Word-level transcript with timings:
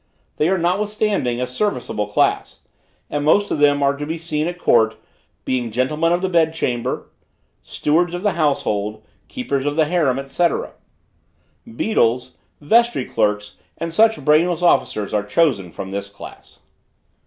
They 0.37 0.49
are 0.49 0.57
notwithstanding 0.57 1.39
a 1.39 1.45
serviceable 1.45 2.07
class: 2.07 2.61
the 3.11 3.21
most 3.21 3.51
of 3.51 3.59
them 3.59 3.83
are 3.83 3.95
to 3.95 4.03
be 4.07 4.17
seen 4.17 4.47
at 4.47 4.57
court; 4.57 4.95
being 5.45 5.69
gentlemen 5.69 6.11
of 6.11 6.23
the 6.23 6.27
bed 6.27 6.55
chamber, 6.55 7.11
stewards 7.61 8.15
of 8.15 8.23
the 8.23 8.31
household, 8.31 9.03
keepers 9.27 9.67
of 9.67 9.75
the 9.75 9.85
harem, 9.85 10.19
&c. 10.27 10.47
Beadles, 11.67 12.31
vestry 12.59 13.05
clerks 13.05 13.57
and 13.77 13.93
such 13.93 14.25
brainless 14.25 14.63
officers 14.63 15.13
are 15.13 15.21
chosen 15.23 15.71
from 15.71 15.91
this 15.91 16.09
class. 16.09 16.61